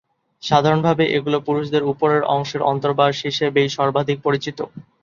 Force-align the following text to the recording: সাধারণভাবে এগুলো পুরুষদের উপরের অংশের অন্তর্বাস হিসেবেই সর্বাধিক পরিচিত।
সাধারণভাবে 0.43 1.03
এগুলো 1.17 1.37
পুরুষদের 1.47 1.83
উপরের 1.91 2.23
অংশের 2.35 2.61
অন্তর্বাস 2.71 3.15
হিসেবেই 3.27 3.69
সর্বাধিক 3.77 4.17
পরিচিত। 4.23 4.59